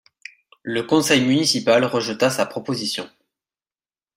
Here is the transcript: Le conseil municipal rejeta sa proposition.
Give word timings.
Le 0.63 0.81
conseil 0.81 1.23
municipal 1.23 1.85
rejeta 1.85 2.31
sa 2.31 2.47
proposition. 2.47 3.07